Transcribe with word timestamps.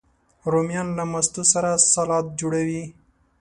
رومیان 0.51 0.87
له 0.97 1.03
ماستو 1.11 1.41
سره 1.53 1.69
سالاد 1.93 2.25
جوړوي 2.39 2.83